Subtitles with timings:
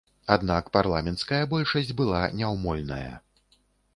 [0.35, 3.13] Аднак парламенцкая большасць была няўмольная.